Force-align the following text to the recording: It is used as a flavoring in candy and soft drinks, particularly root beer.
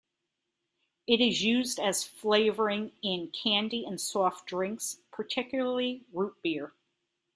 It 1.05 1.21
is 1.21 1.43
used 1.43 1.79
as 1.79 2.03
a 2.03 2.09
flavoring 2.09 2.91
in 3.03 3.27
candy 3.29 3.85
and 3.85 4.01
soft 4.01 4.47
drinks, 4.47 4.97
particularly 5.11 6.05
root 6.11 6.41
beer. 6.41 6.73